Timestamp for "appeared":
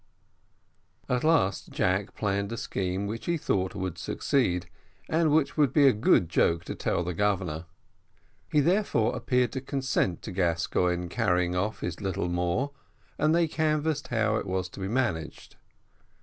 9.15-9.51